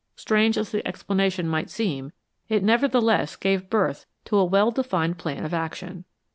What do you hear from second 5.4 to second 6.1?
of action.